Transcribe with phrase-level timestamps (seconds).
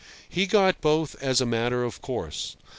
[0.27, 2.55] He got both as a matter of course.